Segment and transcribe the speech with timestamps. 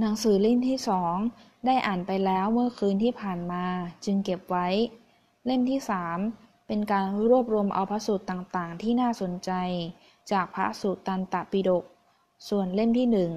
[0.00, 1.16] หนังสือเล่มที่สอง
[1.66, 3.64] ได้อ่านไปแล้วเมื่อคืนที่ผ่านมา
[4.04, 4.68] จึงเก็บไว้
[5.46, 6.18] เล่มที่สาม
[6.66, 9.50] เป็นการรวบรวมเอาพระสูตรต่างๆ ที่น่าสนใจ
[10.32, 11.84] จากพระสูตรตันตปิฎก
[12.48, 13.32] ส่วนเล่มที่หนึ่ง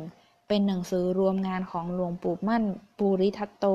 [0.47, 2.63] เป็นหนังสือรวมงานของหลวงปู่มั่น
[2.97, 3.65] ปูริทัตโต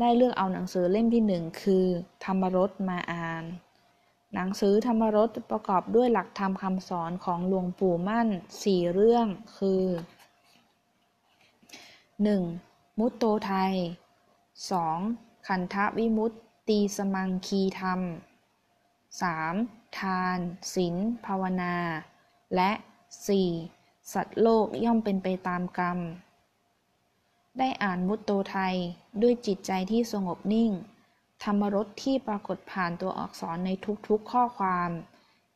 [0.00, 1.86] ได้เลือกเอาหนังสือเล่มที่หนึ่งคือ
[2.24, 3.44] ธรรมรสมาอ่าน
[4.34, 8.28] หนังสือธรรมรสประกอบด้วยหลักธรรมคำสอนของหลวงปู่มั่น
[8.62, 9.26] สี่เรื่อง
[9.58, 9.84] คือ
[12.24, 12.98] 1.
[12.98, 13.74] มุตโตไทย
[14.80, 15.46] 2.
[15.48, 16.32] ขันธวิมุต
[16.68, 18.00] ตีสมังคีธรรม
[19.20, 19.98] 3.
[19.98, 20.38] ทาน
[20.74, 20.94] ศีล
[21.26, 21.76] ภาวนา
[22.54, 22.70] และ
[23.40, 24.12] 4.
[24.12, 25.98] สัตว์โลกย่อมเป็นไปตามกรรม
[27.58, 28.74] ได้อ่านมุตโตไทย
[29.22, 30.72] ด้วยจิตใจที่สงบนิ่ง
[31.42, 33.70] ธรรมรสที่ปรากฏผ่านตัวอักษรใน
[34.08, 34.90] ทุกๆข้อความ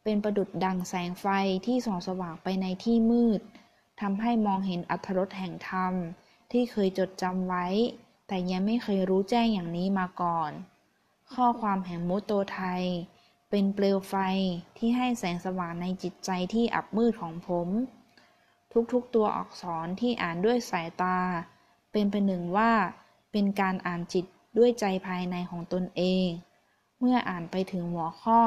[0.04, 1.26] เป็นประดุดดังแสงไฟ
[1.66, 3.40] ที่ส่องสว่างไปในที่มืด
[4.00, 5.94] ทำให้มองเห็นอัธรสแห่งธรรม
[6.50, 7.66] ที่เคยจดจำไว้
[8.26, 10.50] แต่ยังไม่เคยรู้แจ้งอย่างนี้มาก่อน
[11.34, 12.82] ข้อความแห่งมุตโตไทย
[13.50, 14.14] เป็นเปลวไฟ
[14.78, 17.68] ที่ให้แสงสว่างในจิตใจที่อับมืดของผม
[18.92, 21.18] ทุกๆตัวอักษรที่อ่านด้วยสายตา
[21.92, 22.70] เป็นเป็นหนึ่งว่า
[23.32, 24.24] เป็นการอ่านจิต
[24.58, 26.26] ด้วยใจภายในของตนเอง
[26.98, 28.42] เมื่ออ่านไปถึงหัวข้อ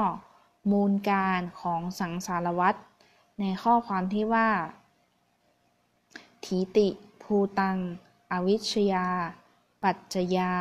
[0.72, 2.80] มูลการของสังสารวัตร
[3.40, 4.50] ในข้อความที่ว่า
[6.46, 6.88] ทีติ
[7.36, 7.80] ภูตัง
[8.32, 9.08] อวิชยา
[9.84, 10.54] ปัจจยา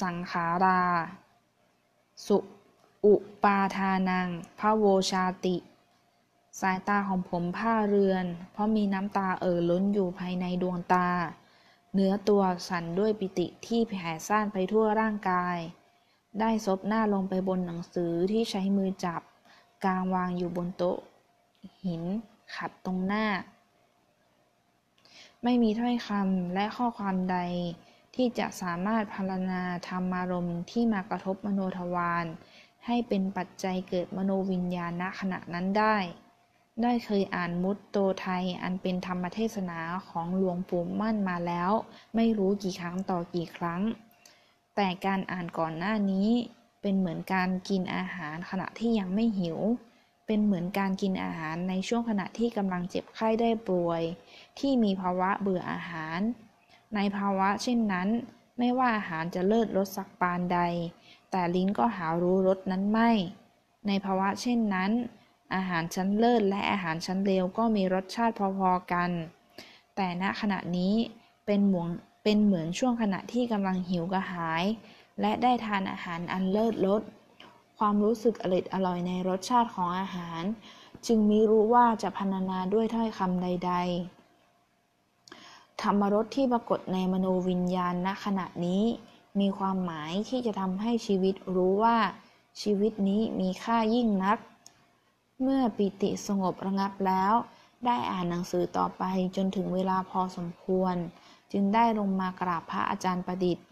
[0.00, 0.82] สังขารา
[2.26, 2.38] สุ
[3.06, 5.56] อุปาทานังพระโวชาติ
[6.60, 11.08] สายตาของผมผ้าเรือน เพราะมีน้ำตาเอ่อล้นอยู่ภายในดวงตา
[11.94, 15.58] เนื้อตัวสั่นด้วยปิติที่แผ่ซ่านไปทั่วร่างกาย
[16.40, 19.22] ได้ซบหน้าลงไปบนหนังสือที่ใช้มือจับ
[19.84, 20.98] กางวางอยู่บนโต๊ะ
[21.84, 22.02] หิน
[22.54, 23.26] ขัดตรงหน้า
[25.44, 27.38] ไม่มีถ้อยคำและข้อความใด
[28.14, 32.26] ที่จะสามารถพรรณนาธรรมารมณ์ที่มากระทบมโนทวาร
[32.86, 35.96] ให้เป็นปัจจัยเกิดมโนวิญญาณณขณะนั้นได้
[36.82, 41.70] ได้เคยอ่านมุตโตไทยอันเป็นธรรมเทศนาของหลวงปู่มั่นมาแล้ว
[42.14, 43.80] ไม่รู้กี่ครั้งต่อกี่ครั้ง
[44.76, 46.28] แต่การอ่านก่อนหน้านี้
[46.82, 49.58] เป็นเหมือนการกินอาหารขณะที่ยังไม่หิว
[50.30, 54.02] เป็นเหมือนการกินอาหารในช่วงขณะที่กำลังเจ็บไข้ได้ป่วย
[54.58, 56.20] ที่มีภาวะเบื่ออาหาร
[56.94, 58.08] ในภาวะเช่นนั้น
[58.58, 60.60] ไม่ว่าอาหารจะเลิศรสสักปานใด
[61.30, 63.10] แต่ลิ้นก็หารู้รสนั้นไม่
[63.86, 64.90] ในภาวะเช่นนั้น
[65.54, 69.10] อาหารชั้นเลิศและอาหารชั้นเลวก็มีรสชาติพอๆกัน
[69.96, 70.94] แต่ณขณะนี้
[71.46, 71.88] เป็นหมวง
[72.24, 74.64] เป็นเหมือนช่วงขณะที่กำลังหิวกระหาย
[75.20, 77.02] และได้ทานอาหารอันเลิศรส
[77.78, 80.42] ความรู้สึกอร่ออร่อยในรสชาติของอาหาร
[81.06, 83.72] จึงมีรู้ว่าจะพรรณนาด้วยถ้อยคำใด
[84.56, 88.84] ๆ ธรรมรสที่ปรากฏในมโนวิญญาณณขณะนี้
[89.40, 91.96] มีความหมายที่จะทำให้ชีวิตรู้ว่า
[92.62, 94.38] ชีวิตนี้มีค่ายิ่งนัก
[95.42, 97.34] เมื่อปิติสงบระงับแล้ว
[97.86, 99.02] ได้อ่านหนังสือต่อไป
[99.36, 100.94] จนถึงเวลาพอสมควร
[101.52, 103.64] จึงได้ลงมากราบพระอาจารย์ประดิษฐ์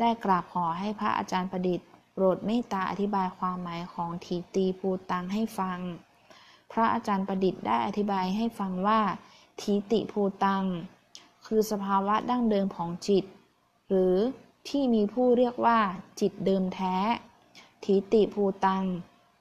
[0.00, 1.88] ได้กราบขอให้พระอาจารย์ประดิษฐ์
[2.18, 5.78] ปรดเมตตาอธิบายความหมายของทีตีภูตังให้ฟัง
[6.72, 9.00] พระอาจารย์ประดิษฐ์ได้อธิบายให้ฟังว่า
[9.60, 10.64] ทีติภูตัง
[11.46, 13.24] คือสภาวะดั้งเดิมของจิต
[13.88, 14.16] หรือ
[14.68, 15.78] ที่มีผู้เรียกว่า
[16.20, 16.96] จิตเดิมแท้
[17.84, 18.84] ทิติภูตัง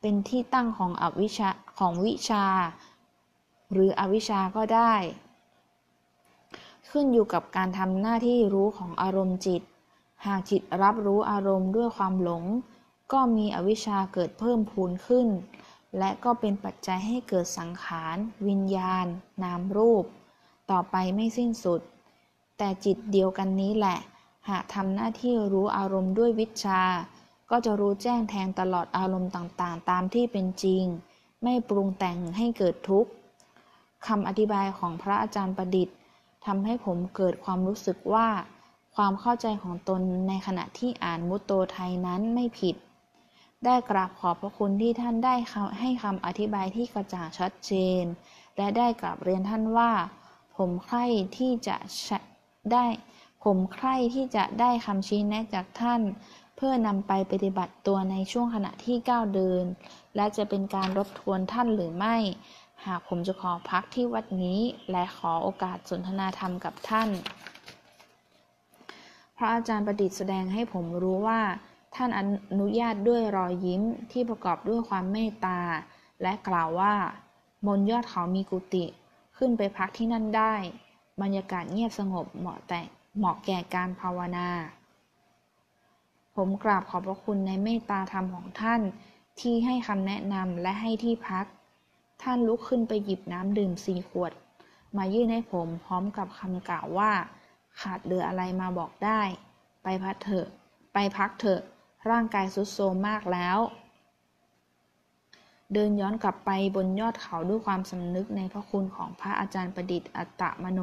[0.01, 1.49] เป็นที่ตั้งของอวิชา
[1.79, 2.45] ของวิชา
[3.71, 4.93] หรืออวิชาก็ได้
[6.89, 9.61] ขึ้นอยู่กับการทำหน้าที่รู้ของอารมณ์จิต
[10.25, 12.43] หากจิตรับรู้อารมณ์ด้วยความหลง
[13.11, 15.27] ก็มีอวิชชาเกิดเพิ่มพูนขึ้น
[15.97, 18.17] และก็เป็นปัจจัยให้เกิดสังขาร
[18.47, 19.05] วิญญาณ
[19.43, 20.05] นามรูป
[20.71, 21.81] ต่อไปไม่สิ้นสุด
[22.57, 23.97] แต่จิตเดียวกันนี้แหละ
[24.49, 26.81] หากทำหน้าที่รู้อารมณ์ด้วยวิชา
[27.49, 30.83] ก็จะรู้แจ้งแทงตลอดอารมณ์ต่างๆ ตามที่เป็นจริง
[31.43, 33.11] ไม่ปรุงแต่งให้เกิดทุกข์
[34.07, 35.95] คำอธิบายของพระอาจารย์ประดิษฐ์
[36.45, 38.27] ทำให้ผมเกิดความรู้สึกว่า
[39.01, 42.75] ความเข้าใจของตนในขณะที่อ่านมุตโตไทยนั้นไม่ผิด
[43.65, 45.35] ได้กราบขอบพระคุณที่ท่านได้
[45.79, 48.03] ให้คำอธิบายที่กระจ่างชัดเจน
[48.57, 49.91] และได้กราบเรียนท่านว่า
[50.55, 51.05] ผมใคร่
[51.37, 51.77] ที่จะ
[52.71, 52.85] ได้
[53.43, 56.01] ผมใคร่ที่จะได้คำชี้แนะจากท่าน
[56.55, 59.65] เพื่อนำไปปฏิบัติตัวในช่วงขณะที่ก้าวเดิน
[60.15, 62.17] และจะเป็นการรบทวนท่านหรือไม่
[62.85, 64.59] หากผมจะขอพักที่วัดนี้
[64.91, 67.09] และขอโอกาสสนทนาธรรมกับท่าน
[69.37, 71.41] พระอาจารย์ประดิษฐ์แสดงให้ผมรู้ว่า
[71.95, 72.21] ท่านอ
[72.59, 73.81] นุญาตด้วยรอยยิ้ม
[74.11, 75.59] ที่ประกอบด้วยความเมตตา
[76.21, 76.93] และกล่าวว่า
[77.67, 78.85] บนยอดเขามีกุฏิ
[79.37, 80.53] ขึ้นไปพักที่นั่นได้
[81.21, 82.81] บรรยากาศเงียบสงบเหมาะแต่
[83.17, 84.49] เหมาะแก่การภาวนา
[86.35, 88.81] ผมกราบขอบพระคุณในเมตตาธรรมของท่าน
[89.39, 91.45] ที่ให้คำแนะนำและให้ที่พัก
[92.23, 94.31] ท่านลุกขึ้นไปหยิบน้ำดื่มสี่ขวด
[94.97, 97.11] มายื่นให้ผมพร้อมกับคำกล่าวว่า
[97.81, 99.21] ขาดเหลืออะไรมาบอกได้
[99.83, 100.47] ไปพักเถอะ
[100.93, 101.61] ไปพักเถอะ
[102.09, 103.57] ร่างกายสุดโทรมมากแล้ว
[105.73, 110.81] เดินย้อนกลับไปบนยอดเขาด้วยความสำนึกในพระคุณของพระอาจารย์ประดิษฐ์อัตตมโน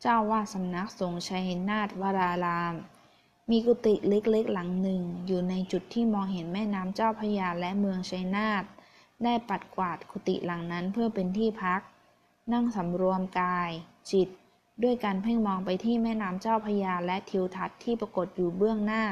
[0.00, 2.74] เจ้าว่าสำนักสงฆ์ชัยนาทวราราม
[3.50, 8.64] มีกุฏิเล็กๆหลังหนึ่ง อยู่ในจุดที่มองเห็นแม่น้ำเจ้าพยาและเมืองชัยนาท
[9.24, 11.80] ได้ปัดกวาดกุฏิหลังนั้นเพื่อเป็นที่พัก
[12.52, 13.70] นั่งสำรวมกาย
[14.10, 14.28] จิต
[14.82, 19.04] ด้วยการเพ่งมองไปที่แม่น้ำเจ้าพยาและทิวทัศน์ที่ปรากฏอยู่เบื้องหน้า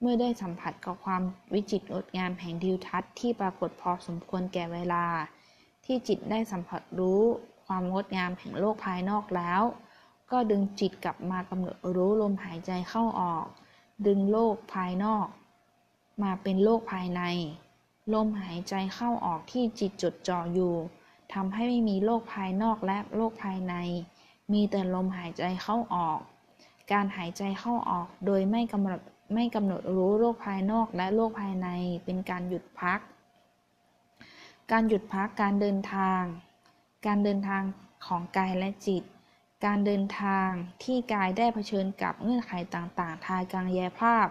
[0.00, 1.22] เมื่อได้สัมผัสกับความ
[1.54, 5.04] วิจิตรงดงามแห่งทิวทัศน์ที่ปรากฏพอสมควรแก่เวลา
[5.84, 7.22] ที่จิตได้สัมผัสรู้
[7.66, 9.62] ความงดงามแห่งโลกภายนอกแล้ว
[10.30, 13.46] ก็ดึงจิตกลับมากำหนดรู้ลมหายใจเข้าออก
[14.06, 15.26] ดึงโลกภายนอก
[16.22, 17.22] มาเป็นโลกภายใน
[18.14, 20.74] ลมหายใจเข้าออกที่จิตจดจ่ออยู่
[21.34, 23.74] ทำให้ไม่มีโลกภายนอกและโลกภายใน
[24.52, 26.20] มีแต่ลมหายใจเข้าออก
[26.92, 29.00] การหายใจเข้าออกโดยไม่กำหนด
[29.34, 31.68] ไม่กำหนดรู้โลกภายนอกและโลกภายใน
[32.04, 33.00] เป็นการหยุดพัก
[34.70, 36.22] การหยุดพักการเดินทาง
[37.06, 37.62] การเดินทาง
[38.06, 39.02] ของกายและจิต
[39.66, 40.48] การเดินทาง
[40.84, 44.26] ที่กายได้เผชิญกับเงื่อนไขต่างๆ ทางกายภาพ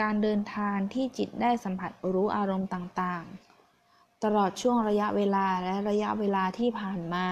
[0.00, 7.26] การเดินทางที่จิตได้สัมผัสรู้อารมณ์ต่างๆ ตลอดช่วงระยะเวลาและระยะเวลาที่ผ่านมา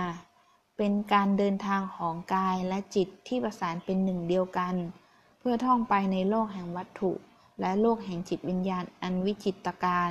[0.82, 4.74] เป็นการเดินทางของกายและจิตที่ประสานเป็นหนึ่งเดียวกัน
[5.38, 7.12] เพื่อท่องไปในโลกแห่งวัตถุ
[7.60, 10.10] และโลกแห่งจิตวิญญาณอันวิจิตรการ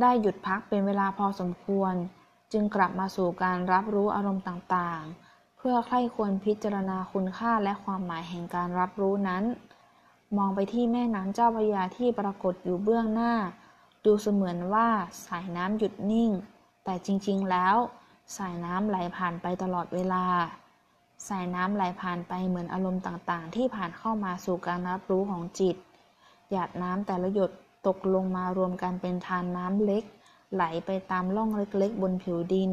[0.00, 1.94] ได้หยุดพักเป็นเวลาพอสมควร
[2.52, 9.44] จึงกลับมาสู่การรับรู้อารมณ์ต่างๆ เพื่อใคร่ควรพิจารณาคุณค่าและความหมายแห่งการรับรู้นั้น
[10.36, 13.34] มองไปที่แม่น้ำเจ้าพระยาที่ปรากฏอยู่เบื้องหน้า
[14.04, 14.88] ดูเสมือนว่า
[15.26, 16.30] สายน้ำหยุดนิ่ง
[16.84, 17.76] แต่จริงๆแล้ว
[18.36, 20.24] สายน้ำไหลผ่านไปตลอดเวลา
[21.28, 25.76] สายน้ำไหลผ่านไปเหมือนอารมณ์ต่างๆ ที่ผ่านเข้ามาสู่การรับรู้ของจิต
[26.50, 27.50] หยาดน้ำแต่ละหยด
[27.86, 30.04] ตกลงมารวมกันเป็นทานน้ำเล็ก
[30.54, 32.70] ไหลไปตามร่องเล็กๆ บนผิวดิน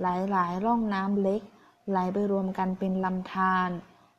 [0.00, 0.04] ห
[0.36, 1.42] ลายๆร่องน้ำเล็ก
[1.90, 3.70] ไหลไปรวมกันเป็นลำธาร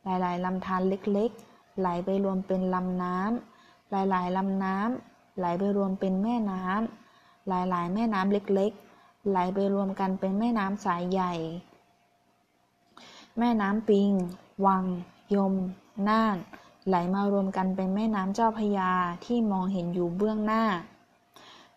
[0.04, 11.34] หลายๆลำธารเล็กๆ ไหลไปรวมเป็นลำน้ำหลายๆลำน้ำ ไหลไปรวมเป็นแม่น้ำหลายๆ แม่น้ำเล็กๆ ไหลไปรวมกันเป็นแม่น้ำสายใหญ่
[13.40, 14.12] แม่น้ำปิง
[14.66, 14.84] วัง
[15.36, 15.54] ยม
[16.08, 16.38] น่าน
[16.88, 18.92] ไหลมารวมกันเป็นแม่น้ำเจ้าพยา
[19.26, 20.64] ที่มองเห็นอยู่เบื้องหน้า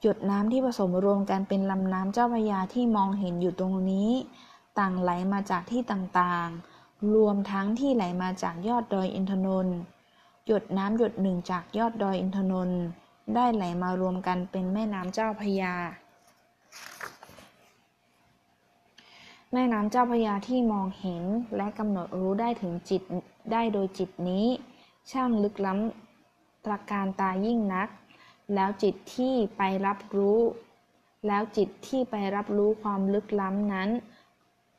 [0.01, 4.11] หยดน้ำที่ผสมรวมกันเป็นลำน้ำเจ้าพยาที่มองเห็นอยู่ตรงนี้
[4.79, 9.79] ต่างไหลมาจากที่ต่างๆ รวมทั้งที่ไหลมาจากยอดดอยอินทนนท์
[10.47, 12.83] หยดน้ำหยดหนึ่งจากยอดดอยอินทนนท์
[13.35, 15.75] ได้ไหลมารวมกันเป็นแม่น้ำเจ้าพระยา
[19.53, 21.25] แม่น้ำเจ้าพระยาที่มองเห็น
[21.57, 23.03] และกำหนดรู้ได้ถึงจิต
[23.53, 24.47] ได้โดยจิตนี้
[25.11, 27.89] ช่างลึกล้ำตระการตายิ่งนัก
[28.55, 30.41] แล้วจิตที่ไปรับรู้
[31.27, 33.89] แล้วจิตที่ไปรับรู้ความลึกล้ำนั้น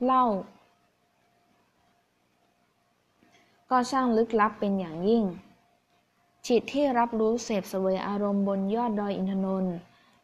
[0.04, 0.26] เล่า
[3.70, 5.24] ก็ช่างลึกลับเป็นอย่างยิ่ง
[6.48, 9.76] จิตที่รับรู้เสพเสวยอารมณ์บนยอดดอยอินทนนท์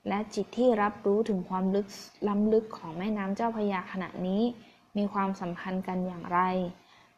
[0.07, 1.87] และจิตที่รับรู้ถึงความลึก
[2.27, 4.41] ล้ำลึกของแม่น้ำเจ้าพระยาขณะนี้
[4.97, 6.39] มีความสัมพันธ์กันอย่างไร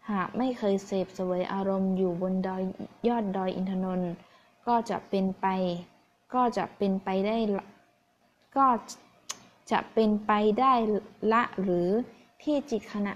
[0.10, 2.64] หากไม่เคยเสพเสวยอารมณ์อยู่บนดอย
[3.08, 4.12] ยอดดอยอินทนนท์
[4.68, 5.48] ก็จะเป็นไป
[6.34, 7.38] ก็จะเป็นไปได้
[8.58, 8.68] ก็
[9.72, 10.74] จะเป็นไปได้
[11.34, 11.88] ละหรือ
[12.44, 13.14] ที่จิตขณะ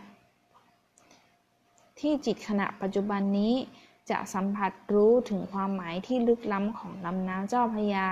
[2.00, 3.54] ที่จิตขณะปัจจุบันนี้
[4.12, 8.08] จะสัมผัสรู้ถึงความหมายที่ลึกล้ำของลำน้ำเจ้าพยา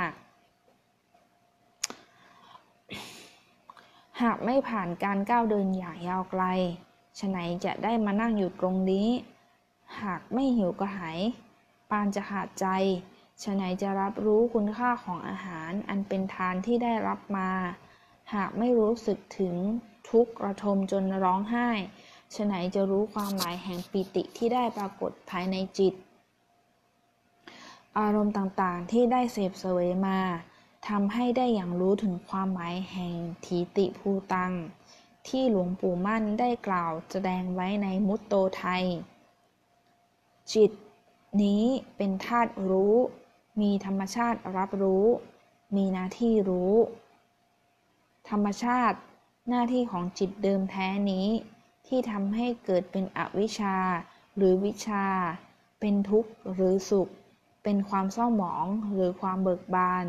[4.21, 6.43] หากไม่ผ่านการก้าวเดินอย่างยาวไกล
[7.19, 9.07] ฉะไหนจะได้มานั่งอยู่ตรงนี้
[10.01, 11.19] หากไม่หิวก็หาย
[11.89, 12.67] ปานจะขาดใจ
[13.43, 17.49] ฉะไหนจะรับรู้คุณค่าของอาหารอันเป็นทานที่ได้รับมา
[18.33, 19.55] หากไม่รู้สึกถึง
[20.09, 21.69] ทุกข์ระทมจนร้องไห้
[22.35, 25.93] ฉไหนจะรู้ความหมายแห่งปิติที่ได้ปรากฏภายในจิต
[27.97, 30.19] อารมณ์ต่างๆที่ได้เสพเสวยมา
[30.87, 33.15] ทำให้ได้อย่างรู้ถึงความหมายแห่ง
[33.45, 34.53] ทีติภูตัง
[35.27, 38.83] ที่หลวงปู่มั่นได้กล่าวแสดงไว้ในมุตโตไทย
[40.53, 40.71] จิต
[41.43, 41.63] นี้
[41.97, 42.95] เป็นธาตุรู้
[43.61, 45.05] มีธรรมชาติรับรู้
[45.75, 46.73] มีหน้าที่รู้
[48.29, 48.97] ธรรมชาติ
[49.49, 51.27] หน้าที่ของจิตเดิมแท้นี้
[51.87, 53.77] ที่ทำให้เกิดเป็นอวิชชา
[54.35, 55.05] หรือวิชา
[55.79, 57.09] เป็นทุกข์หรือสุข
[57.63, 60.05] เป็นความเศร้าหมองหรือความเบิกบาน